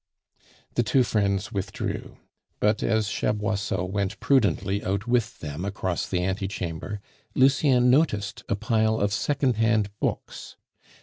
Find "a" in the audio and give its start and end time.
8.49-8.55